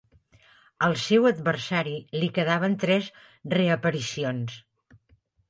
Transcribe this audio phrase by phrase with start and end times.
[0.85, 1.93] Al seu adversari
[2.23, 3.11] li quedaven tres
[3.55, 4.59] reaparicions.